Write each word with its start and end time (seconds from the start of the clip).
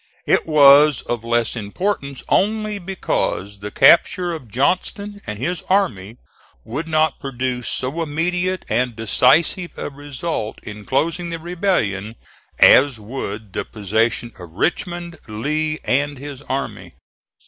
It 0.25 0.47
was 0.47 1.03
of 1.03 1.23
less 1.23 1.55
importance 1.55 2.23
only 2.27 2.79
because 2.79 3.59
the 3.59 3.69
capture 3.69 4.33
of 4.33 4.47
Johnston 4.47 5.21
and 5.27 5.37
his 5.37 5.61
army 5.69 6.17
would 6.63 6.87
not 6.87 7.19
produce 7.19 7.69
so 7.69 8.01
immediate 8.01 8.65
and 8.67 8.95
decisive 8.95 9.77
a 9.77 9.91
result 9.91 10.57
in 10.63 10.85
closing 10.85 11.29
the 11.29 11.37
rebellion 11.37 12.15
as 12.57 12.99
would 12.99 13.53
the 13.53 13.63
possession 13.63 14.33
of 14.39 14.53
Richmond, 14.53 15.19
Lee 15.27 15.77
and 15.85 16.17
his 16.17 16.41
army. 16.49 16.95